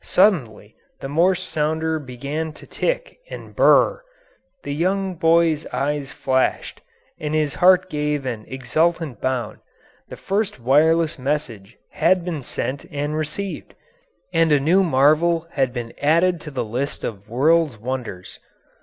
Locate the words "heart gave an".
7.56-8.46